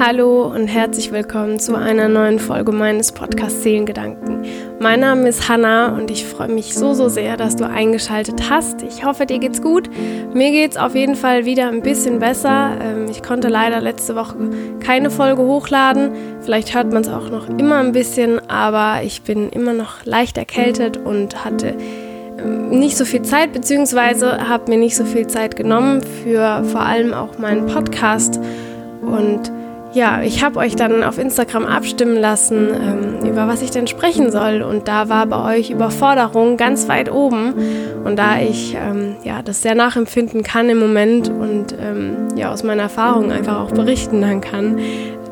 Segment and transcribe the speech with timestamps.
[0.00, 4.44] Hallo und herzlich willkommen zu einer neuen Folge meines Podcasts Seelengedanken.
[4.78, 8.82] Mein Name ist Hanna und ich freue mich so, so sehr, dass du eingeschaltet hast.
[8.82, 9.90] Ich hoffe, dir geht's gut.
[10.32, 12.76] Mir geht's auf jeden Fall wieder ein bisschen besser.
[12.80, 14.36] Ähm, ich konnte leider letzte Woche
[14.78, 16.12] keine Folge hochladen.
[16.42, 20.38] Vielleicht hört man es auch noch immer ein bisschen, aber ich bin immer noch leicht
[20.38, 21.74] erkältet und hatte
[22.38, 26.82] ähm, nicht so viel Zeit, beziehungsweise habe mir nicht so viel Zeit genommen für vor
[26.82, 28.38] allem auch meinen Podcast.
[29.02, 29.50] Und
[29.98, 34.30] ja, ich habe euch dann auf Instagram abstimmen lassen, ähm, über was ich denn sprechen
[34.30, 34.62] soll.
[34.62, 37.52] Und da war bei euch Überforderung ganz weit oben.
[38.04, 42.62] Und da ich ähm, ja, das sehr nachempfinden kann im Moment und ähm, ja, aus
[42.62, 44.78] meiner Erfahrung einfach auch berichten dann kann,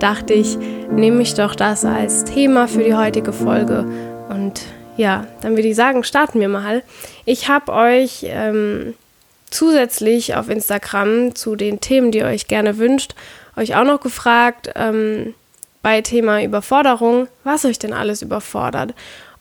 [0.01, 0.59] dachte ich,
[0.91, 3.87] nehme ich doch das als Thema für die heutige Folge.
[4.28, 4.62] Und
[4.97, 6.83] ja, dann würde ich sagen, starten wir mal.
[7.25, 8.95] Ich habe euch ähm,
[9.48, 13.14] zusätzlich auf Instagram zu den Themen, die ihr euch gerne wünscht,
[13.56, 15.34] euch auch noch gefragt ähm,
[15.82, 18.94] bei Thema Überforderung, was euch denn alles überfordert.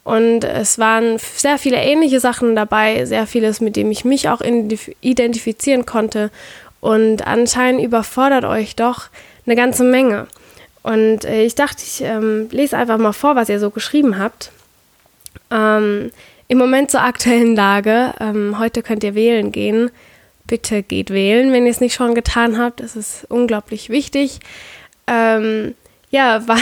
[0.03, 4.41] Und es waren sehr viele ähnliche Sachen dabei, sehr vieles, mit dem ich mich auch
[5.01, 6.29] identifizieren konnte.
[6.79, 9.07] Und anscheinend überfordert euch doch
[9.47, 10.27] eine ganze Menge.
[10.83, 14.51] Und äh, ich dachte, ich ähm, lese einfach mal vor, was ihr so geschrieben habt.
[15.49, 16.11] Ähm,
[16.47, 18.13] Im Moment zur aktuellen Lage.
[18.19, 19.89] Ähm, heute könnt ihr wählen gehen
[20.47, 22.79] bitte geht wählen, wenn ihr es nicht schon getan habt.
[22.79, 24.39] Das ist unglaublich wichtig.
[25.07, 25.75] Ähm,
[26.09, 26.59] ja, war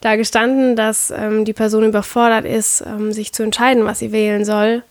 [0.00, 4.44] da gestanden, dass ähm, die Person überfordert ist, ähm, sich zu entscheiden, was sie wählen
[4.44, 4.82] soll.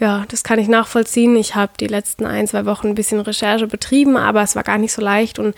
[0.00, 1.34] Ja, das kann ich nachvollziehen.
[1.36, 4.78] Ich habe die letzten ein, zwei Wochen ein bisschen Recherche betrieben, aber es war gar
[4.78, 5.56] nicht so leicht und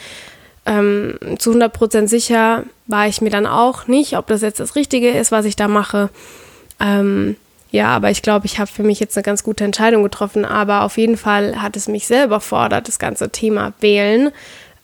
[0.67, 5.11] ähm, zu 100% sicher war ich mir dann auch nicht, ob das jetzt das Richtige
[5.11, 6.11] ist, was ich da mache.
[6.79, 7.37] Ähm,
[7.71, 10.45] ja, aber ich glaube, ich habe für mich jetzt eine ganz gute Entscheidung getroffen.
[10.45, 14.33] Aber auf jeden Fall hat es mich sehr überfordert, das ganze Thema Wählen.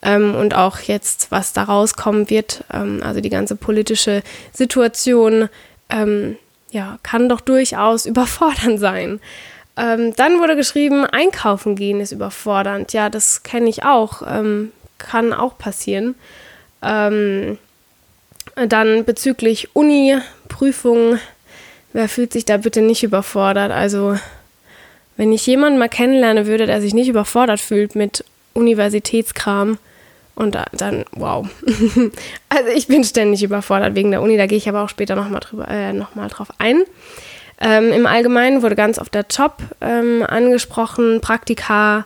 [0.03, 5.49] Ähm, und auch jetzt, was da rauskommen wird, ähm, also die ganze politische Situation,
[5.91, 6.37] ähm,
[6.71, 9.21] ja, kann doch durchaus überfordernd sein.
[9.77, 12.93] Ähm, dann wurde geschrieben, einkaufen gehen ist überfordernd.
[12.93, 14.23] Ja, das kenne ich auch.
[14.27, 16.15] Ähm, kann auch passieren.
[16.83, 17.59] Ähm,
[18.55, 20.17] dann bezüglich Uni,
[20.49, 21.19] Prüfungen,
[21.93, 23.73] wer fühlt sich da bitte nicht überfordert?
[23.73, 24.17] Also,
[25.17, 28.25] wenn ich jemanden mal kennenlernen würde, der sich nicht überfordert fühlt mit
[28.55, 29.79] Universitätskram,
[30.37, 31.49] und dann, wow.
[32.51, 35.41] also ich bin ständig überfordert wegen der Uni, da gehe ich aber auch später nochmal
[35.67, 36.85] äh, noch drauf ein.
[37.59, 42.05] Ähm, Im Allgemeinen wurde ganz oft der Job ähm, angesprochen, Praktika.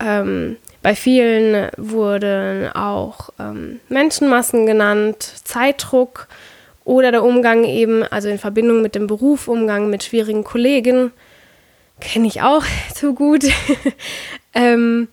[0.00, 6.26] Ähm, bei vielen wurden auch ähm, Menschenmassen genannt, Zeitdruck
[6.88, 11.12] oder der Umgang eben, also in Verbindung mit dem Beruf, Umgang mit schwierigen Kollegen,
[12.00, 13.44] kenne ich auch zu gut.
[14.54, 15.08] ähm,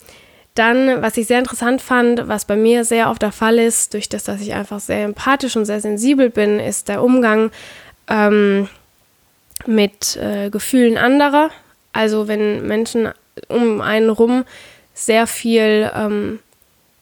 [0.53, 4.07] dann, was ich sehr interessant fand, was bei mir sehr oft der Fall ist, durch
[4.07, 7.51] das, dass ich einfach sehr empathisch und sehr sensibel bin, ist der Umgang
[8.07, 8.69] ähm,
[9.65, 11.49] mit äh, Gefühlen anderer.
[11.91, 13.09] Also wenn Menschen
[13.49, 14.45] um einen rum
[14.93, 16.39] sehr viel ähm,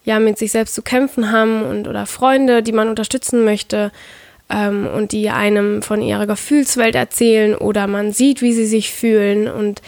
[0.03, 3.91] ja, mit sich selbst zu kämpfen haben und oder Freunde, die man unterstützen möchte,
[4.53, 9.47] ähm, und die einem von ihrer Gefühlswelt erzählen oder man sieht, wie sie sich fühlen.
[9.47, 9.81] Und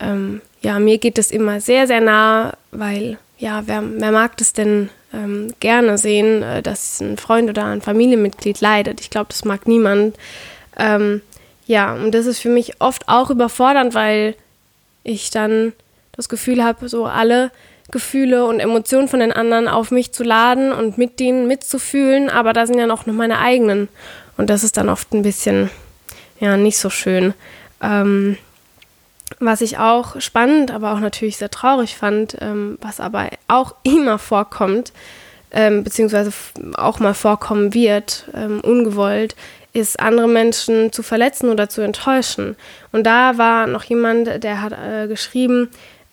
[0.00, 4.54] ähm, ja, mir geht das immer sehr, sehr nah, weil ja, wer, wer mag das
[4.54, 9.00] denn ähm, gerne sehen, äh, dass ein Freund oder ein Familienmitglied leidet?
[9.02, 10.16] Ich glaube, das mag niemand.
[10.78, 11.20] Ähm,
[11.66, 14.34] ja, und das ist für mich oft auch überfordernd, weil
[15.04, 15.74] ich dann
[16.12, 17.50] das Gefühl habe, so alle
[17.90, 22.52] Gefühle und Emotionen von den anderen auf mich zu laden und mit denen mitzufühlen, aber
[22.52, 23.88] da sind ja noch meine eigenen.
[24.36, 25.70] Und das ist dann oft ein bisschen,
[26.40, 27.32] ja, nicht so schön.
[27.80, 28.36] Ähm,
[29.38, 34.18] was ich auch spannend, aber auch natürlich sehr traurig fand, ähm, was aber auch immer
[34.18, 34.92] vorkommt,
[35.52, 36.32] ähm, beziehungsweise
[36.74, 39.36] auch mal vorkommen wird, ähm, ungewollt,
[39.72, 42.56] ist, andere Menschen zu verletzen oder zu enttäuschen.
[42.92, 45.70] Und da war noch jemand, der hat äh, geschrieben,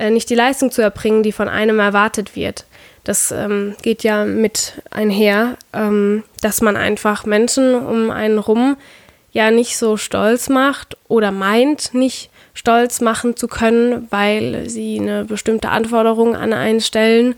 [0.10, 2.66] nicht die Leistung zu erbringen, die von einem erwartet wird.
[3.04, 8.78] Das ähm, geht ja mit einher, ähm, dass man einfach Menschen um einen rum
[9.32, 15.26] ja nicht so stolz macht oder meint, nicht stolz machen zu können, weil sie eine
[15.26, 17.36] bestimmte Anforderung an einen stellen.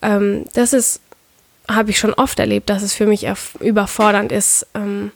[0.00, 1.00] Ähm, das ist,
[1.68, 3.26] habe ich schon oft erlebt, dass es für mich
[3.60, 4.66] überfordernd ist.
[4.74, 5.10] Ähm,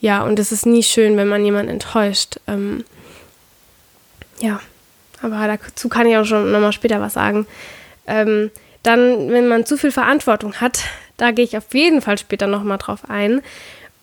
[0.00, 2.36] ja, und es ist nie schön, wenn man jemanden enttäuscht.
[2.46, 2.84] Ähm,
[4.40, 4.60] ja.
[5.22, 7.46] Aber dazu kann ich auch schon nochmal später was sagen.
[8.06, 8.50] Ähm,
[8.82, 10.80] dann, wenn man zu viel Verantwortung hat,
[11.16, 13.42] da gehe ich auf jeden Fall später nochmal drauf ein.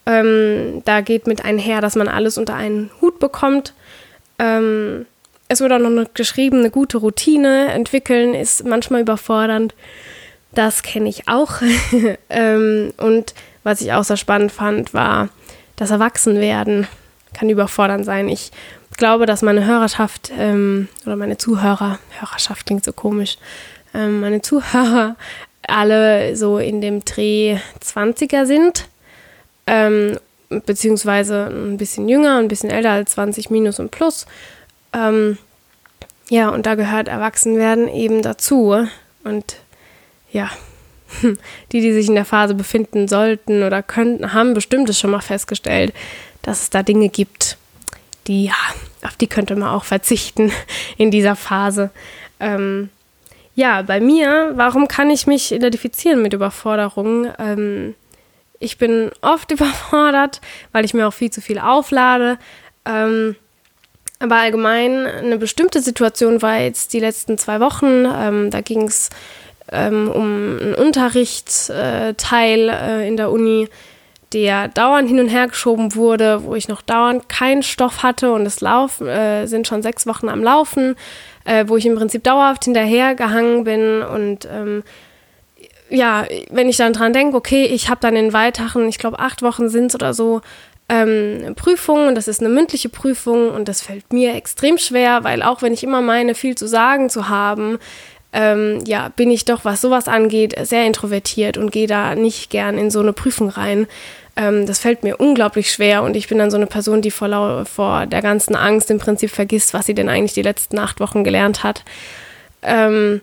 [0.06, 3.74] Ähm, da geht mit einher, dass man alles unter einen Hut bekommt.
[4.39, 5.06] Ähm,
[5.50, 9.75] es wird auch noch geschrieben, eine gute Routine entwickeln ist manchmal überfordernd.
[10.54, 11.62] Das kenne ich auch.
[12.30, 13.33] ähm, und
[13.63, 15.30] was ich auch sehr spannend fand, war
[15.75, 16.88] das Erwachsenwerden.
[17.33, 18.30] Kann überfordernd sein.
[18.30, 18.51] Ich
[19.00, 23.38] glaube, dass meine Hörerschaft ähm, oder meine Zuhörer, Hörerschaft klingt so komisch,
[23.96, 25.16] ähm, meine Zuhörer
[25.68, 28.88] alle so in dem Dreh 20er sind.
[29.68, 30.18] Ähm,
[30.50, 34.25] beziehungsweise ein bisschen jünger, ein bisschen älter als 20 minus und plus.
[34.94, 35.38] Ähm,
[36.30, 38.88] ja, und da gehört Erwachsenwerden eben dazu.
[39.24, 39.57] Und
[40.31, 40.50] ja,
[41.72, 45.22] die, die sich in der Phase befinden sollten oder könnten, haben bestimmt es schon mal
[45.22, 45.94] festgestellt,
[46.42, 47.59] dass es da Dinge gibt,
[48.30, 48.54] die, ja,
[49.02, 50.54] auf die könnte man auch verzichten
[50.98, 51.90] in dieser Phase.
[52.40, 52.90] Ähm,
[53.56, 57.28] ja, bei mir, warum kann ich mich identifizieren mit Überforderung?
[57.38, 57.96] Ähm,
[58.60, 60.40] ich bin oft überfordert,
[60.72, 62.38] weil ich mir auch viel zu viel auflade.
[62.86, 63.36] Ähm,
[64.20, 68.06] aber allgemein eine bestimmte Situation war jetzt die letzten zwei Wochen.
[68.06, 69.10] Ähm, da ging es
[69.72, 73.70] ähm, um einen Unterrichtsteil äh, in der Uni,
[74.34, 78.46] der dauernd hin und her geschoben wurde, wo ich noch dauernd keinen Stoff hatte und
[78.46, 80.96] es laufen, äh, sind schon sechs Wochen am Laufen,
[81.46, 84.84] äh, wo ich im Prinzip dauerhaft hinterhergehangen bin und ähm,
[85.90, 89.42] ja, wenn ich dann dran denke, okay, ich habe dann in weiteren, ich glaube acht
[89.42, 90.42] Wochen sind es oder so,
[90.88, 95.44] ähm, Prüfung und das ist eine mündliche Prüfung und das fällt mir extrem schwer, weil
[95.44, 97.80] auch wenn ich immer meine, viel zu sagen zu haben,
[98.32, 102.78] ähm, ja, bin ich doch, was sowas angeht, sehr introvertiert und gehe da nicht gern
[102.78, 103.88] in so eine Prüfung rein.
[104.39, 107.65] Ähm, das fällt mir unglaublich schwer und ich bin dann so eine Person, die vor,
[107.65, 111.25] vor der ganzen Angst im Prinzip vergisst, was sie denn eigentlich die letzten acht Wochen
[111.25, 111.83] gelernt hat.
[112.62, 113.19] Ähm,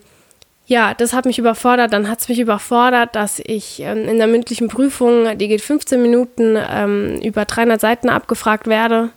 [0.66, 1.94] ja, das hat mich überfordert.
[1.94, 6.02] Dann hat es mich überfordert, dass ich ähm, in der mündlichen Prüfung, die geht 15
[6.02, 9.08] Minuten, ähm, über 300 Seiten abgefragt werde.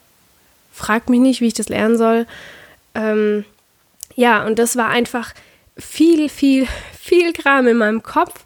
[0.71, 2.27] Fragt mich nicht, wie ich das lernen soll.
[2.95, 3.43] Ähm,
[4.15, 5.33] ja, und das war einfach
[5.77, 6.65] viel, viel,
[6.97, 8.45] viel Kram in meinem Kopf.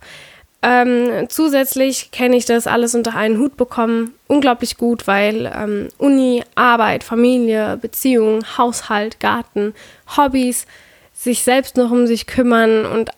[0.66, 4.14] Ähm, zusätzlich kenne ich das alles unter einen Hut bekommen.
[4.28, 9.74] Unglaublich gut, weil ähm, Uni, Arbeit, Familie, Beziehung, Haushalt, Garten,
[10.16, 10.66] Hobbys,
[11.14, 13.12] sich selbst noch um sich kümmern und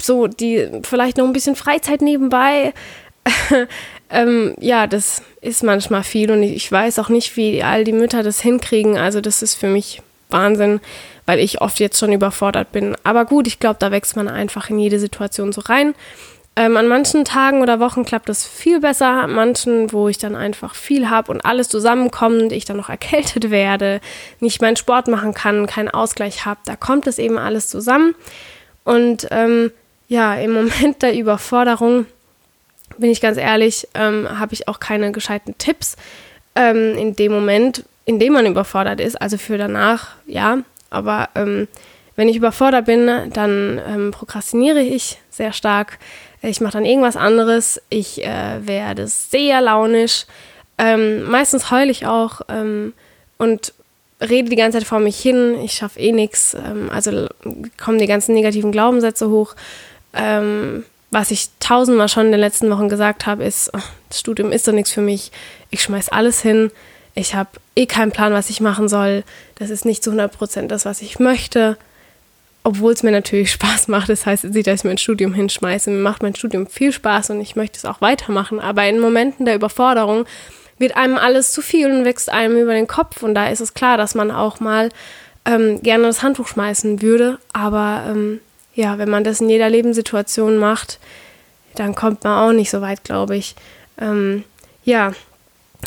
[0.00, 2.72] so die vielleicht noch ein bisschen Freizeit nebenbei.
[4.10, 8.22] ähm, ja, das ist manchmal viel und ich weiß auch nicht, wie all die Mütter
[8.22, 8.96] das hinkriegen.
[8.96, 10.80] Also das ist für mich Wahnsinn,
[11.26, 12.96] weil ich oft jetzt schon überfordert bin.
[13.02, 15.94] Aber gut, ich glaube, da wächst man einfach in jede Situation so rein.
[16.54, 20.36] Ähm, an manchen Tagen oder Wochen klappt das viel besser, an manchen, wo ich dann
[20.36, 24.02] einfach viel habe und alles zusammenkommt, ich dann noch erkältet werde,
[24.40, 28.14] nicht meinen Sport machen kann, keinen Ausgleich habe, da kommt es eben alles zusammen.
[28.84, 29.70] Und ähm,
[30.08, 32.04] ja, im Moment der Überforderung,
[32.98, 35.96] bin ich ganz ehrlich, ähm, habe ich auch keine gescheiten Tipps.
[36.54, 40.58] Ähm, in dem Moment, in dem man überfordert ist, also für danach, ja,
[40.90, 41.66] aber ähm,
[42.14, 45.98] wenn ich überfordert bin, dann ähm, prokrastiniere ich sehr stark
[46.48, 47.80] ich mache dann irgendwas anderes.
[47.88, 50.26] Ich äh, werde sehr launisch.
[50.78, 52.92] Ähm, meistens heule ich auch ähm,
[53.38, 53.72] und
[54.20, 55.58] rede die ganze Zeit vor mich hin.
[55.62, 56.54] Ich schaffe eh nichts.
[56.54, 57.28] Ähm, also
[57.82, 59.54] kommen die ganzen negativen Glaubenssätze hoch.
[60.14, 63.70] Ähm, was ich tausendmal schon in den letzten Wochen gesagt habe, ist,
[64.08, 65.30] das Studium ist doch nichts für mich.
[65.70, 66.70] Ich schmeiß alles hin.
[67.14, 69.22] Ich habe eh keinen Plan, was ich machen soll.
[69.56, 71.76] Das ist nicht zu 100 Prozent das, was ich möchte
[72.64, 74.08] obwohl es mir natürlich Spaß macht.
[74.08, 75.90] Das heißt nicht, dass ich mein Studium hinschmeiße.
[75.90, 78.60] Mir macht mein Studium viel Spaß und ich möchte es auch weitermachen.
[78.60, 80.24] Aber in Momenten der Überforderung
[80.78, 83.22] wird einem alles zu viel und wächst einem über den Kopf.
[83.22, 84.90] Und da ist es klar, dass man auch mal
[85.44, 87.38] ähm, gerne das Handtuch schmeißen würde.
[87.52, 88.40] Aber ähm,
[88.74, 90.98] ja, wenn man das in jeder Lebenssituation macht,
[91.74, 93.54] dann kommt man auch nicht so weit, glaube ich.
[94.00, 94.44] Ähm,
[94.84, 95.12] ja,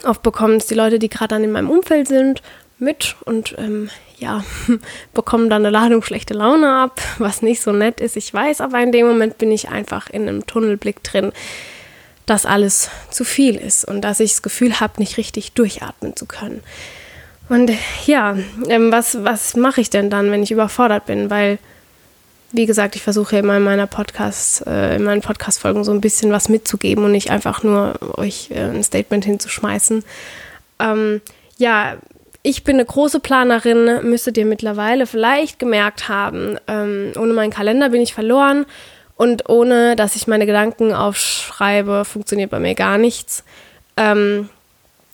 [0.03, 2.41] oft bekommen es die Leute, die gerade dann in meinem Umfeld sind,
[2.77, 4.43] mit und ähm, ja,
[5.13, 8.17] bekommen dann eine Ladung schlechte Laune ab, was nicht so nett ist.
[8.17, 11.31] Ich weiß, aber in dem Moment bin ich einfach in einem Tunnelblick drin,
[12.25, 16.25] dass alles zu viel ist und dass ich das Gefühl habe, nicht richtig durchatmen zu
[16.25, 16.61] können.
[17.49, 17.71] Und
[18.07, 18.35] ja,
[18.67, 21.29] ähm, was, was mache ich denn dann, wenn ich überfordert bin?
[21.29, 21.59] Weil,
[22.51, 26.31] wie gesagt, ich versuche immer in meiner Podcast, äh, in meinen Podcast-Folgen so ein bisschen
[26.31, 30.03] was mitzugeben und nicht einfach nur euch äh, ein Statement hinzuschmeißen.
[30.79, 31.21] Ähm,
[31.57, 31.97] ja,
[32.45, 36.59] ich bin eine große Planerin, müsstet ihr mittlerweile vielleicht gemerkt haben.
[36.67, 38.67] Ähm, ohne meinen Kalender bin ich verloren
[39.17, 43.43] und ohne, dass ich meine Gedanken aufschreibe, funktioniert bei mir gar nichts.
[43.97, 44.47] Ähm,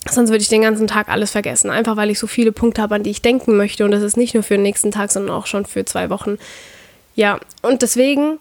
[0.09, 2.95] sonst würde ich den ganzen Tag alles vergessen, einfach weil ich so viele Punkte habe,
[2.95, 3.85] an die ich denken möchte.
[3.85, 6.37] Und das ist nicht nur für den nächsten Tag, sondern auch schon für zwei Wochen.
[7.15, 8.39] Ja, und deswegen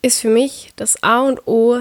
[0.00, 1.80] ist für mich das A und O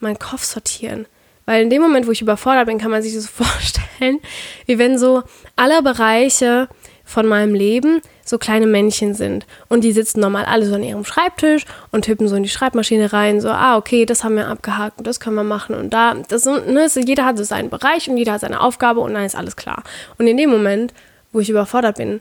[0.00, 1.06] mein Kopf sortieren.
[1.44, 4.20] Weil in dem Moment, wo ich überfordert bin, kann man sich das vorstellen,
[4.66, 5.22] wie wenn so
[5.56, 6.68] alle Bereiche
[7.04, 9.46] von meinem Leben so kleine Männchen sind.
[9.68, 13.12] Und die sitzen normal alle so an ihrem Schreibtisch und tippen so in die Schreibmaschine
[13.12, 16.14] rein, so, ah, okay, das haben wir abgehakt und das können wir machen und da.
[16.28, 19.36] Das, ne, jeder hat so seinen Bereich und jeder hat seine Aufgabe und dann ist
[19.36, 19.82] alles klar.
[20.18, 20.94] Und in dem Moment,
[21.32, 22.20] wo ich überfordert bin,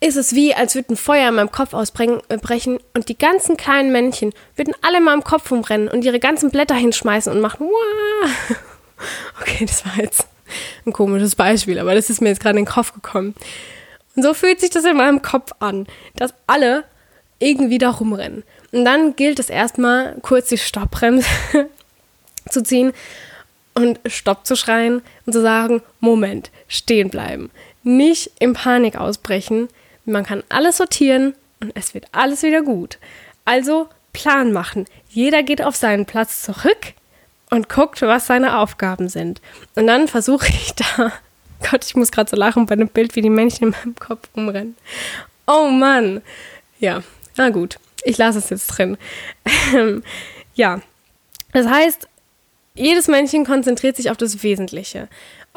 [0.00, 3.56] ist es wie, als würde ein Feuer in meinem Kopf ausbrechen äh, und die ganzen
[3.56, 7.68] kleinen Männchen würden alle in meinem Kopf umrennen und ihre ganzen Blätter hinschmeißen und machen,
[7.68, 8.56] Wah!
[9.40, 10.26] okay, das war jetzt
[10.86, 13.34] ein komisches Beispiel, aber das ist mir jetzt gerade in den Kopf gekommen.
[14.14, 15.86] Und so fühlt sich das in meinem Kopf an,
[16.16, 16.84] dass alle
[17.38, 18.42] irgendwie da rumrennen.
[18.72, 21.26] Und dann gilt es erstmal, kurz die Stoppbremse
[22.50, 22.92] zu ziehen
[23.74, 27.50] und Stopp zu schreien und zu sagen, Moment, stehen bleiben.
[27.84, 29.68] Nicht in Panik ausbrechen.
[30.08, 32.98] Man kann alles sortieren und es wird alles wieder gut.
[33.44, 34.86] Also Plan machen.
[35.08, 36.94] Jeder geht auf seinen Platz zurück
[37.50, 39.40] und guckt, was seine Aufgaben sind.
[39.74, 41.12] Und dann versuche ich da,
[41.70, 44.28] Gott, ich muss gerade so lachen bei dem Bild, wie die Männchen in meinem Kopf
[44.36, 44.76] rumrennen.
[45.46, 46.22] Oh Mann.
[46.78, 47.02] Ja,
[47.36, 48.96] na gut, ich lasse es jetzt drin.
[50.54, 50.80] ja,
[51.52, 52.08] das heißt,
[52.74, 55.08] jedes Männchen konzentriert sich auf das Wesentliche,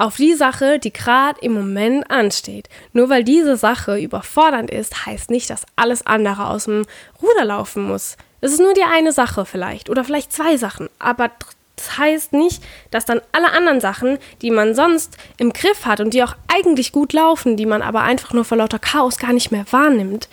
[0.02, 2.70] auf die Sache, die gerade im Moment ansteht.
[2.92, 6.86] Nur weil diese Sache überfordernd ist, heißt nicht, dass alles andere aus dem
[7.22, 8.18] Ruder laufen muss.
[8.42, 11.30] Es ist nur die eine Sache vielleicht oder vielleicht zwei Sachen, aber
[11.76, 16.14] das heißt nicht, dass dann alle anderen Sachen, die man sonst im Griff hat und
[16.14, 19.52] die auch eigentlich gut laufen, die man aber einfach nur vor lauter Chaos gar nicht
[19.52, 20.30] mehr wahrnimmt,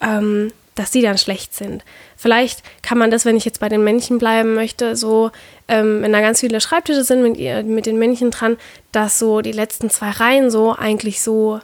[0.00, 1.84] ähm, dass die dann schlecht sind.
[2.16, 5.30] Vielleicht kann man das, wenn ich jetzt bei den Männchen bleiben möchte, so,
[5.66, 8.56] ähm, wenn da ganz viele Schreibtische sind mit, mit den Männchen dran,
[8.92, 11.60] dass so die letzten zwei Reihen so eigentlich so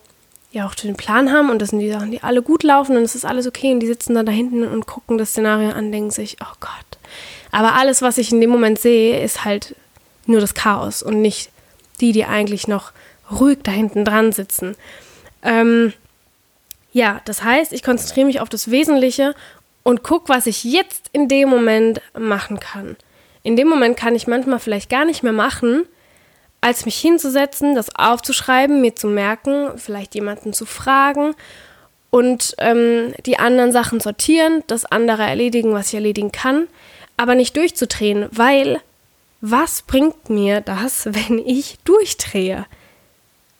[0.50, 3.02] ja auch den Plan haben und das sind die Sachen, die alle gut laufen und
[3.02, 5.90] es ist alles okay und die sitzen dann da hinten und gucken das Szenario an,
[5.90, 6.98] denken sich, oh Gott,
[7.50, 9.74] aber alles, was ich in dem Moment sehe, ist halt
[10.26, 11.50] nur das Chaos und nicht
[12.00, 12.92] die, die eigentlich noch
[13.30, 14.76] ruhig da hinten dran sitzen.
[15.42, 15.92] Ähm,
[16.94, 19.34] ja, das heißt, ich konzentriere mich auf das Wesentliche
[19.82, 22.96] und gucke, was ich jetzt in dem Moment machen kann.
[23.42, 25.82] In dem Moment kann ich manchmal vielleicht gar nicht mehr machen,
[26.62, 31.34] als mich hinzusetzen, das aufzuschreiben, mir zu merken, vielleicht jemanden zu fragen
[32.08, 36.68] und ähm, die anderen Sachen sortieren, das andere erledigen, was ich erledigen kann
[37.16, 38.80] aber nicht durchzudrehen, weil
[39.40, 42.66] was bringt mir das, wenn ich durchdrehe?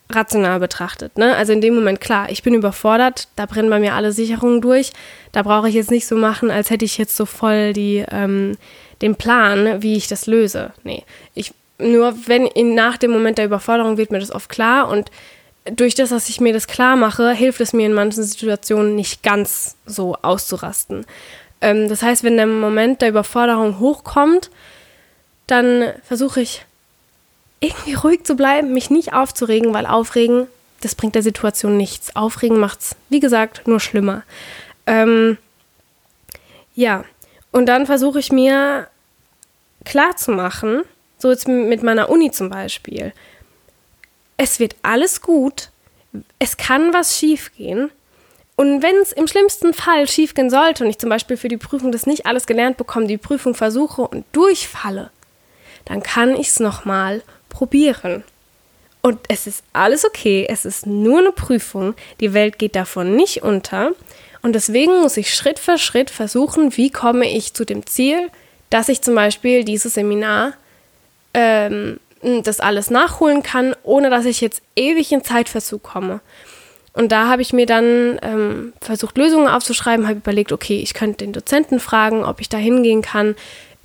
[0.09, 1.35] Rational betrachtet, ne?
[1.35, 4.91] Also in dem Moment, klar, ich bin überfordert, da brennen bei mir alle Sicherungen durch.
[5.31, 8.57] Da brauche ich jetzt nicht so machen, als hätte ich jetzt so voll die, ähm,
[9.01, 10.73] den Plan, wie ich das löse.
[10.83, 11.03] Nee.
[11.33, 15.09] Ich, nur wenn in, nach dem Moment der Überforderung wird mir das oft klar und
[15.65, 19.23] durch das, dass ich mir das klar mache, hilft es mir in manchen Situationen nicht
[19.23, 21.05] ganz so auszurasten.
[21.61, 24.51] Ähm, das heißt, wenn der Moment der Überforderung hochkommt,
[25.47, 26.65] dann versuche ich
[27.59, 30.47] irgendwie ruhig zu bleiben, mich nicht aufzuregen, weil Aufregen,
[30.81, 32.15] das bringt der Situation nichts.
[32.15, 34.23] Aufregen macht es, wie gesagt, nur schlimmer.
[34.85, 35.37] Ähm,
[36.75, 37.03] ja,
[37.51, 38.87] und dann versuche ich mir
[39.83, 40.83] klar zu machen,
[41.17, 43.13] so jetzt mit meiner Uni zum Beispiel,
[44.37, 45.69] es wird alles gut,
[46.39, 47.91] es kann was schiefgehen,
[48.55, 51.91] und wenn es im schlimmsten Fall schiefgehen sollte und ich zum Beispiel für die Prüfung
[51.91, 55.11] das nicht alles gelernt bekomme, die Prüfung versuche und durchfalle,
[55.83, 57.21] dann kann ich es nochmal
[57.55, 58.23] probieren.
[59.01, 63.43] Und es ist alles okay, es ist nur eine Prüfung, die Welt geht davon nicht
[63.43, 63.91] unter.
[64.41, 68.29] Und deswegen muss ich Schritt für Schritt versuchen, wie komme ich zu dem Ziel,
[68.69, 70.53] dass ich zum Beispiel dieses Seminar
[71.33, 71.99] ähm,
[72.43, 76.19] das alles nachholen kann, ohne dass ich jetzt ewig in Zeitverzug komme.
[76.91, 81.25] Und da habe ich mir dann ähm, versucht, Lösungen aufzuschreiben, habe überlegt, okay, ich könnte
[81.25, 83.35] den Dozenten fragen, ob ich da hingehen kann.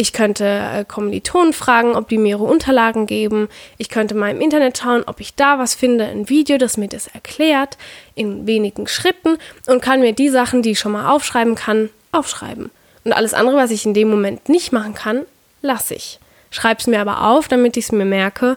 [0.00, 3.50] Ich könnte äh, Kommilitonen fragen, ob die mir ihre Unterlagen geben.
[3.76, 6.88] Ich könnte mal im Internet schauen, ob ich da was finde, ein Video, das mir
[6.88, 7.76] das erklärt,
[8.14, 12.70] in wenigen Schritten und kann mir die Sachen, die ich schon mal aufschreiben kann, aufschreiben.
[13.04, 15.26] Und alles andere, was ich in dem Moment nicht machen kann,
[15.60, 16.18] lasse ich.
[16.50, 18.56] Schreibe es mir aber auf, damit ich es mir merke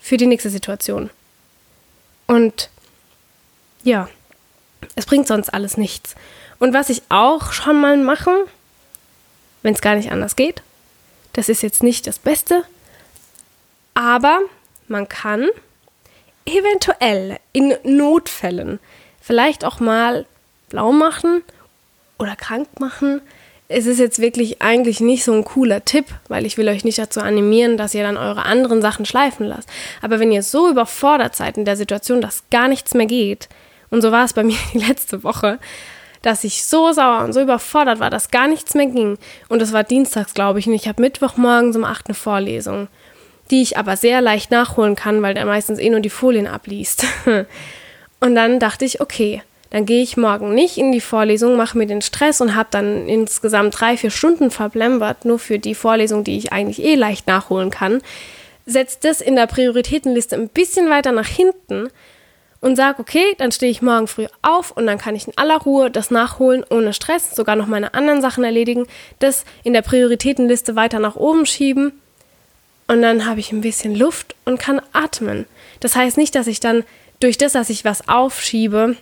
[0.00, 1.10] für die nächste Situation.
[2.26, 2.70] Und
[3.82, 4.08] ja,
[4.96, 6.14] es bringt sonst alles nichts.
[6.58, 8.46] Und was ich auch schon mal mache,
[9.64, 10.62] wenn es gar nicht anders geht,
[11.32, 12.62] das ist jetzt nicht das Beste,
[13.94, 14.40] aber
[14.86, 15.48] man kann
[16.44, 18.78] eventuell in Notfällen
[19.20, 20.26] vielleicht auch mal
[20.68, 21.42] blau machen
[22.18, 23.22] oder krank machen.
[23.68, 26.98] Es ist jetzt wirklich eigentlich nicht so ein cooler Tipp, weil ich will euch nicht
[26.98, 29.68] dazu animieren, dass ihr dann eure anderen Sachen schleifen lasst.
[30.02, 33.48] Aber wenn ihr so überfordert seid in der Situation, dass gar nichts mehr geht,
[33.90, 35.58] und so war es bei mir die letzte Woche,
[36.24, 39.18] dass ich so sauer und so überfordert war, dass gar nichts mehr ging.
[39.48, 42.88] Und es war dienstags, glaube ich, und ich habe Mittwochmorgens um 8 eine Vorlesung,
[43.50, 47.04] die ich aber sehr leicht nachholen kann, weil der meistens eh nur die Folien abliest.
[48.20, 51.86] Und dann dachte ich, okay, dann gehe ich morgen nicht in die Vorlesung, mache mir
[51.86, 56.38] den Stress und habe dann insgesamt drei, vier Stunden verblembert, nur für die Vorlesung, die
[56.38, 58.00] ich eigentlich eh leicht nachholen kann.
[58.66, 61.88] Setze das in der Prioritätenliste ein bisschen weiter nach hinten
[62.64, 65.58] und sage, okay, dann stehe ich morgen früh auf und dann kann ich in aller
[65.58, 68.86] Ruhe das nachholen, ohne Stress, sogar noch meine anderen Sachen erledigen,
[69.18, 71.92] das in der Prioritätenliste weiter nach oben schieben
[72.86, 75.44] und dann habe ich ein bisschen Luft und kann atmen.
[75.80, 76.84] Das heißt nicht, dass ich dann
[77.20, 78.96] durch das, dass ich was aufschiebe,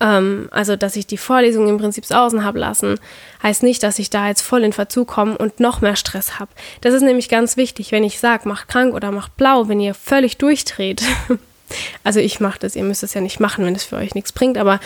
[0.00, 2.98] ähm, also dass ich die Vorlesung im Prinzip außen habe lassen,
[3.42, 6.52] heißt nicht, dass ich da jetzt voll in Verzug komme und noch mehr Stress habe.
[6.80, 9.92] Das ist nämlich ganz wichtig, wenn ich sage, mach krank oder mach blau, wenn ihr
[9.92, 11.02] völlig durchdreht.
[12.04, 14.32] also ich mache das, ihr müsst es ja nicht machen, wenn es für euch nichts
[14.32, 14.80] bringt, aber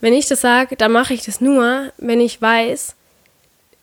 [0.00, 2.94] wenn ich das sage, dann mache ich das nur, wenn ich weiß,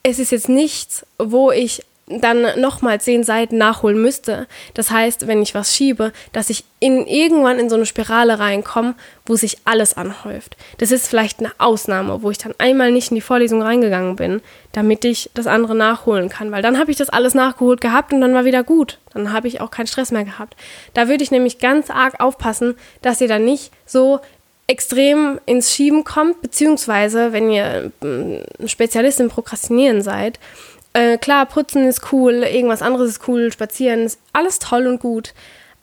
[0.03, 4.47] es ist jetzt nichts, wo ich dann nochmal zehn Seiten nachholen müsste.
[4.73, 8.95] Das heißt, wenn ich was schiebe, dass ich in, irgendwann in so eine Spirale reinkomme,
[9.25, 10.57] wo sich alles anhäuft.
[10.79, 14.41] Das ist vielleicht eine Ausnahme, wo ich dann einmal nicht in die Vorlesung reingegangen bin,
[14.71, 16.51] damit ich das andere nachholen kann.
[16.51, 18.97] Weil dann habe ich das alles nachgeholt gehabt und dann war wieder gut.
[19.13, 20.55] Dann habe ich auch keinen Stress mehr gehabt.
[20.95, 24.19] Da würde ich nämlich ganz arg aufpassen, dass ihr dann nicht so
[24.65, 30.39] extrem ins Schieben kommt, beziehungsweise wenn ihr ein Spezialist im Prokrastinieren seid,
[30.93, 35.33] äh, klar, putzen ist cool, irgendwas anderes ist cool, spazieren ist alles toll und gut.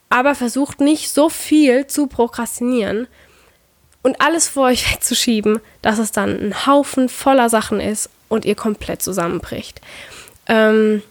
[0.09, 3.09] Aber versucht nicht so viel zu prokrastinieren
[4.03, 8.55] und alles vor euch wegzuschieben, dass es dann ein Haufen voller Sachen ist und ihr
[8.55, 9.81] komplett zusammenbricht.
[10.49, 11.03] Ähm,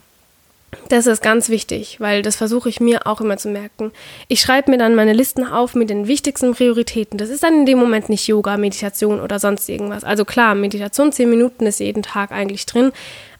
[0.89, 3.91] das ist ganz wichtig, weil das versuche ich mir auch immer zu merken.
[4.27, 7.17] Ich schreibe mir dann meine Listen auf mit den wichtigsten Prioritäten.
[7.17, 10.03] Das ist dann in dem Moment nicht Yoga, Meditation oder sonst irgendwas.
[10.03, 12.91] Also klar, Meditation 10 Minuten ist jeden Tag eigentlich drin,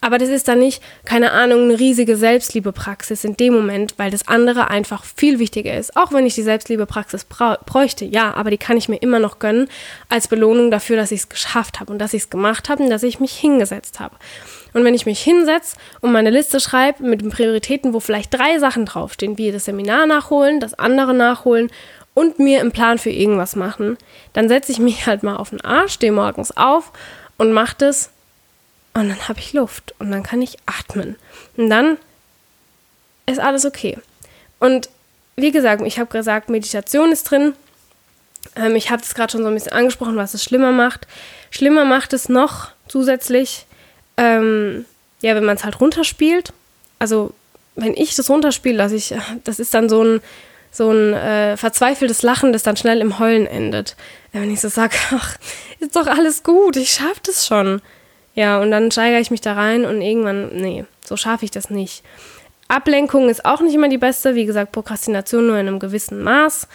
[0.01, 4.27] aber das ist dann nicht, keine Ahnung, eine riesige Selbstliebepraxis in dem Moment, weil das
[4.27, 5.97] andere einfach viel wichtiger ist.
[5.97, 9.67] Auch wenn ich die Selbstliebepraxis bräuchte, ja, aber die kann ich mir immer noch gönnen
[10.09, 12.89] als Belohnung dafür, dass ich es geschafft habe und dass ich es gemacht habe und
[12.89, 14.15] dass ich mich hingesetzt habe.
[14.75, 18.59] Und wenn ich mich hinsetze und meine Liste schreibe mit den Prioritäten, wo vielleicht drei
[18.59, 21.71] Sachen draufstehen, wie das Seminar nachholen, das andere nachholen
[22.13, 23.97] und mir einen Plan für irgendwas machen,
[24.33, 26.91] dann setze ich mich halt mal auf den Arsch, stehe morgens auf
[27.37, 28.09] und mache das
[28.93, 31.15] und dann habe ich Luft und dann kann ich atmen.
[31.55, 31.97] Und dann
[33.27, 33.97] ist alles okay.
[34.59, 34.89] Und
[35.37, 37.53] wie gesagt, ich habe gesagt, Meditation ist drin.
[38.57, 41.07] Ähm, ich habe es gerade schon so ein bisschen angesprochen, was es schlimmer macht.
[41.49, 43.65] Schlimmer macht es noch zusätzlich,
[44.17, 44.85] ähm,
[45.21, 46.53] ja, wenn man es halt runterspielt.
[46.99, 47.33] Also,
[47.75, 50.21] wenn ich das runterspiele, dass ich, das ist dann so ein,
[50.71, 53.95] so ein äh, verzweifeltes Lachen, das dann schnell im Heulen endet.
[54.31, 55.37] Wenn ich so sage, ach,
[55.79, 57.81] ist doch alles gut, ich schaffe das schon.
[58.33, 61.69] Ja, und dann steigere ich mich da rein und irgendwann, nee, so schaffe ich das
[61.69, 62.03] nicht.
[62.67, 64.35] Ablenkung ist auch nicht immer die beste.
[64.35, 66.67] Wie gesagt, Prokrastination nur in einem gewissen Maß.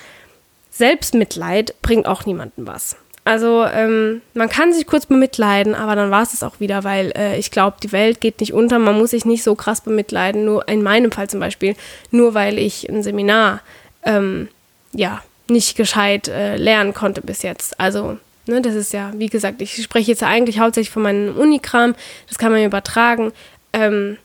[0.70, 2.96] Selbstmitleid bringt auch niemandem was.
[3.30, 7.12] Also ähm, man kann sich kurz bemitleiden, aber dann war es es auch wieder, weil
[7.16, 8.80] äh, ich glaube, die Welt geht nicht unter.
[8.80, 10.44] Man muss sich nicht so krass bemitleiden.
[10.44, 11.76] Nur in meinem Fall zum Beispiel,
[12.10, 13.60] nur weil ich ein Seminar
[14.02, 14.48] ähm,
[14.92, 17.78] ja nicht gescheit äh, lernen konnte bis jetzt.
[17.78, 21.94] Also ne, das ist ja, wie gesagt, ich spreche jetzt eigentlich hauptsächlich von meinem Unikram.
[22.26, 23.30] Das kann man übertragen.
[23.72, 24.16] Ähm,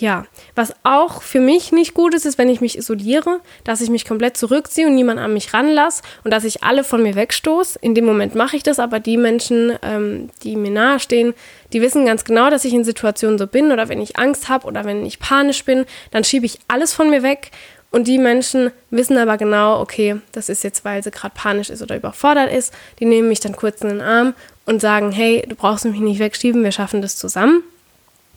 [0.00, 3.90] ja, was auch für mich nicht gut ist, ist, wenn ich mich isoliere, dass ich
[3.90, 7.78] mich komplett zurückziehe und niemand an mich ranlasse und dass ich alle von mir wegstoße.
[7.82, 11.34] In dem Moment mache ich das, aber die Menschen, ähm, die mir nahestehen,
[11.72, 14.66] die wissen ganz genau, dass ich in Situationen so bin oder wenn ich Angst habe
[14.66, 17.50] oder wenn ich panisch bin, dann schiebe ich alles von mir weg
[17.90, 21.82] und die Menschen wissen aber genau, okay, das ist jetzt, weil sie gerade panisch ist
[21.82, 22.72] oder überfordert ist.
[23.00, 24.34] Die nehmen mich dann kurz in den Arm
[24.64, 27.62] und sagen, hey, du brauchst mich nicht wegschieben, wir schaffen das zusammen.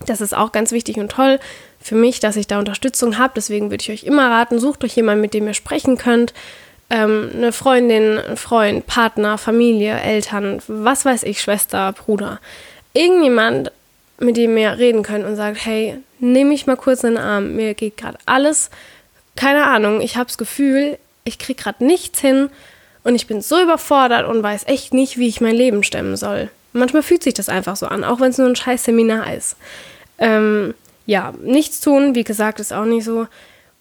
[0.05, 1.39] Das ist auch ganz wichtig und toll
[1.79, 3.33] für mich, dass ich da Unterstützung habe.
[3.35, 6.33] Deswegen würde ich euch immer raten, sucht euch jemanden, mit dem ihr sprechen könnt.
[6.89, 12.39] Ähm, eine Freundin, ein Freund, Partner, Familie, Eltern, was weiß ich, Schwester, Bruder.
[12.93, 13.71] Irgendjemand,
[14.19, 17.55] mit dem ihr reden könnt und sagt, hey, nimm mich mal kurz in den Arm.
[17.55, 18.69] Mir geht gerade alles,
[19.35, 22.49] keine Ahnung, ich habe das Gefühl, ich kriege gerade nichts hin
[23.03, 26.49] und ich bin so überfordert und weiß echt nicht, wie ich mein Leben stemmen soll.
[26.73, 29.55] Manchmal fühlt sich das einfach so an, auch wenn es nur ein scheiß Seminar ist.
[30.23, 30.73] Ähm,
[31.05, 33.27] ja, nichts tun, wie gesagt, ist auch nicht so.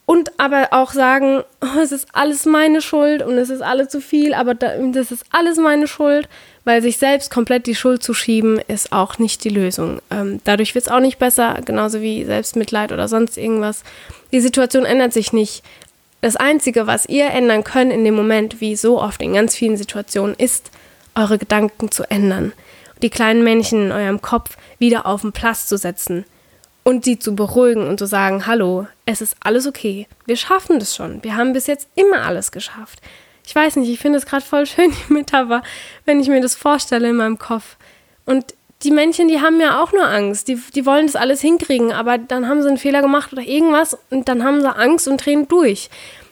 [0.05, 4.01] Und aber auch sagen, oh, es ist alles meine Schuld und es ist alles zu
[4.01, 6.29] viel, aber das ist alles meine Schuld,
[6.65, 10.01] weil sich selbst komplett die Schuld zu schieben, ist auch nicht die Lösung.
[10.11, 13.85] Ähm, dadurch wird es auch nicht besser, genauso wie Selbstmitleid oder sonst irgendwas.
[14.33, 15.63] Die Situation ändert sich nicht.
[16.21, 19.77] Das Einzige, was ihr ändern könnt in dem Moment, wie so oft in ganz vielen
[19.77, 20.73] Situationen, ist,
[21.15, 22.53] eure Gedanken zu ändern
[23.03, 26.25] die kleinen Männchen in eurem Kopf wieder auf den Platz zu setzen
[26.85, 30.97] und sie zu beruhigen und zu sagen, hallo, es ist alles okay, wir schaffen das
[30.97, 33.01] schon, wir haben bis jetzt immer alles geschafft.
[33.47, 35.63] ich weiß nicht, ich finde es gerade voll schön, die Metapher,
[36.05, 37.77] wenn ich mir das vorstelle in meinem Kopf.
[38.25, 40.49] Und die Männchen, die haben ja auch nur Angst.
[40.49, 43.97] Die, die wollen das alles hinkriegen, aber dann haben sie einen Fehler gemacht oder irgendwas
[44.11, 45.89] und dann haben sie Angst und drehen durch.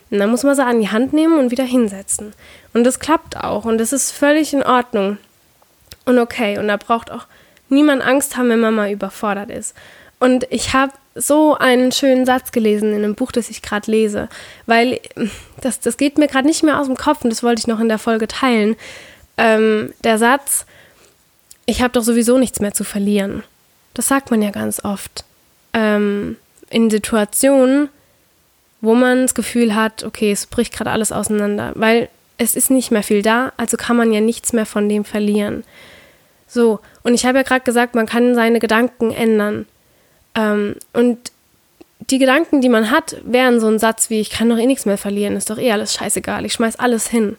[0.09, 2.33] Und dann muss man sie an die Hand nehmen und wieder hinsetzen.
[2.73, 5.17] Und das klappt auch und das ist völlig in Ordnung.
[6.05, 7.25] Und okay, und da braucht auch
[7.69, 9.73] niemand Angst haben, wenn man mal überfordert ist.
[10.21, 14.29] Und ich habe so einen schönen Satz gelesen in einem Buch, das ich gerade lese,
[14.67, 14.99] weil
[15.59, 17.79] das, das geht mir gerade nicht mehr aus dem Kopf und das wollte ich noch
[17.79, 18.75] in der Folge teilen.
[19.39, 20.67] Ähm, der Satz,
[21.65, 23.41] ich habe doch sowieso nichts mehr zu verlieren.
[23.95, 25.25] Das sagt man ja ganz oft.
[25.73, 26.37] Ähm,
[26.69, 27.89] in Situationen,
[28.79, 32.91] wo man das Gefühl hat, okay, es bricht gerade alles auseinander, weil es ist nicht
[32.91, 35.63] mehr viel da, also kann man ja nichts mehr von dem verlieren.
[36.47, 39.65] So, und ich habe ja gerade gesagt, man kann seine Gedanken ändern.
[40.35, 41.31] Ähm, und
[42.09, 44.85] die Gedanken, die man hat, wären so ein Satz wie, ich kann doch eh nichts
[44.85, 47.37] mehr verlieren, ist doch eh alles scheißegal, ich schmeiß alles hin.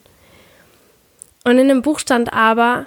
[1.43, 2.85] Und in dem Buch stand aber,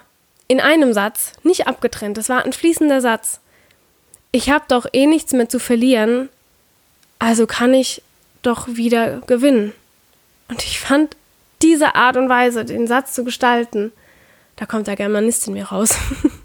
[0.48, 3.40] in einem Satz, nicht abgetrennt, das war ein fließender Satz,
[4.32, 6.28] ich habe doch eh nichts mehr zu verlieren,
[7.18, 8.02] also kann ich
[8.42, 9.72] doch wieder gewinnen.
[10.48, 11.16] Und ich fand
[11.62, 13.92] diese Art und Weise, den Satz zu gestalten,
[14.56, 15.96] da kommt der Germanist in mir raus.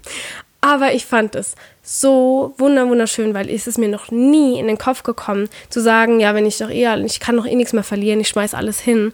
[0.64, 5.02] Aber ich fand es so wunderschön, weil es ist mir noch nie in den Kopf
[5.02, 8.20] gekommen, zu sagen, ja, wenn ich doch eher, ich kann doch eh nichts mehr verlieren,
[8.20, 9.12] ich schmeiß alles hin.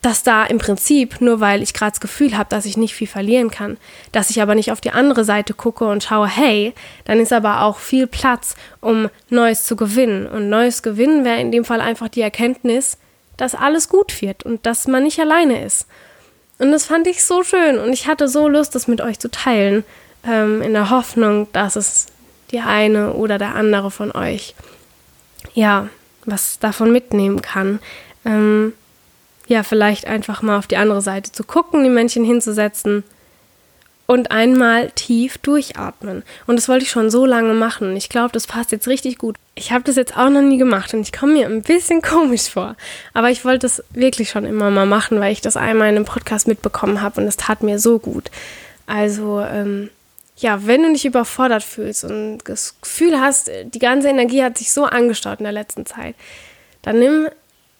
[0.00, 3.06] Dass da im Prinzip, nur weil ich gerade das Gefühl habe, dass ich nicht viel
[3.06, 3.76] verlieren kann,
[4.12, 6.72] dass ich aber nicht auf die andere Seite gucke und schaue, hey,
[7.04, 10.26] dann ist aber auch viel Platz, um Neues zu gewinnen.
[10.26, 12.96] Und Neues gewinnen wäre in dem Fall einfach die Erkenntnis,
[13.36, 15.86] dass alles gut wird und dass man nicht alleine ist.
[16.58, 19.30] Und das fand ich so schön und ich hatte so Lust, das mit euch zu
[19.30, 19.84] teilen
[20.26, 22.06] ähm, in der Hoffnung, dass es
[22.50, 24.54] die eine oder der andere von euch
[25.54, 25.88] ja
[26.24, 27.78] was davon mitnehmen kann.
[28.24, 28.72] Ähm,
[29.46, 33.04] ja, vielleicht einfach mal auf die andere Seite zu gucken, die Männchen hinzusetzen
[34.06, 36.22] und einmal tief durchatmen.
[36.46, 37.96] Und das wollte ich schon so lange machen.
[37.96, 39.36] Ich glaube, das passt jetzt richtig gut.
[39.54, 42.48] Ich habe das jetzt auch noch nie gemacht und ich komme mir ein bisschen komisch
[42.48, 42.76] vor.
[43.14, 46.04] Aber ich wollte es wirklich schon immer mal machen, weil ich das einmal in einem
[46.04, 48.30] Podcast mitbekommen habe und es tat mir so gut.
[48.86, 49.90] Also, ähm,
[50.36, 54.72] ja, wenn du dich überfordert fühlst und das Gefühl hast, die ganze Energie hat sich
[54.72, 56.14] so angestaut in der letzten Zeit,
[56.82, 57.28] dann nimm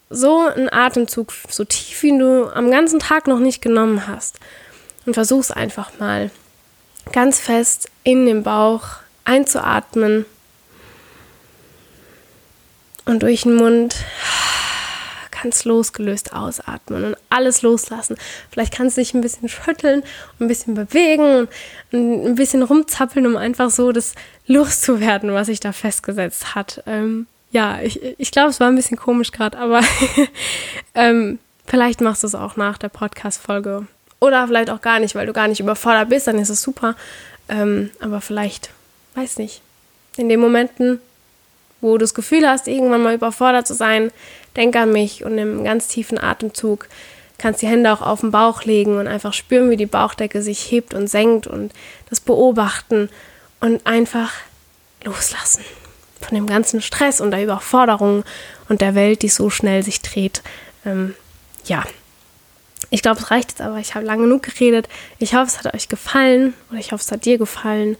[0.08, 4.38] so einen Atemzug, so tief wie du am ganzen Tag noch nicht genommen hast.
[5.04, 6.30] Und versuch es einfach mal
[7.12, 8.84] ganz fest in den Bauch
[9.24, 10.24] einzuatmen
[13.04, 13.94] und durch den Mund
[15.42, 18.16] ganz losgelöst ausatmen und alles loslassen.
[18.50, 20.02] Vielleicht kannst du dich ein bisschen schütteln,
[20.40, 21.48] ein bisschen bewegen und
[21.92, 24.14] ein bisschen rumzappeln, um einfach so das
[24.46, 26.82] loszuwerden, was sich da festgesetzt hat.
[26.86, 29.80] Ähm, ja, ich, ich glaube, es war ein bisschen komisch gerade, aber
[30.94, 33.86] ähm, vielleicht machst du es auch nach der Podcast-Folge.
[34.20, 36.96] Oder vielleicht auch gar nicht, weil du gar nicht überfordert bist, dann ist es super.
[37.48, 38.70] Ähm, aber vielleicht,
[39.14, 39.60] weiß nicht,
[40.16, 41.00] in den Momenten,
[41.80, 44.10] wo du das Gefühl hast, irgendwann mal überfordert zu sein,
[44.56, 46.88] denk an mich und einen ganz tiefen Atemzug.
[47.38, 50.70] Kannst die Hände auch auf den Bauch legen und einfach spüren, wie die Bauchdecke sich
[50.70, 51.72] hebt und senkt und
[52.08, 53.10] das beobachten
[53.60, 54.32] und einfach
[55.04, 55.64] loslassen
[56.20, 58.24] von dem ganzen Stress und der Überforderung
[58.68, 60.42] und der Welt, die so schnell sich dreht.
[60.84, 61.14] Ähm,
[61.66, 61.84] ja,
[62.90, 63.78] ich glaube, es reicht jetzt aber.
[63.78, 64.88] Ich habe lange genug geredet.
[65.18, 67.96] Ich hoffe, es hat euch gefallen oder ich hoffe, es hat dir gefallen.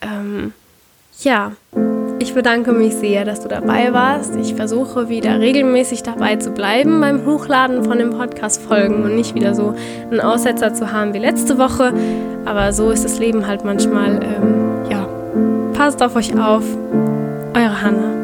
[0.00, 0.52] Ähm,
[1.24, 1.52] ja,
[2.18, 4.36] ich bedanke mich sehr, dass du dabei warst.
[4.36, 9.54] Ich versuche wieder regelmäßig dabei zu bleiben beim Hochladen von den Podcast-Folgen und nicht wieder
[9.54, 9.74] so
[10.10, 11.94] einen Aussetzer zu haben wie letzte Woche.
[12.44, 14.22] Aber so ist das Leben halt manchmal.
[14.22, 15.08] Ähm, ja,
[15.72, 16.64] passt auf euch auf.
[17.54, 18.19] Eure Hanna.